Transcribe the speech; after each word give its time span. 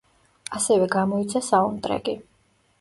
ასევე 0.59 0.87
გამოიცა 0.95 1.43
საუნდტრეკი. 1.51 2.19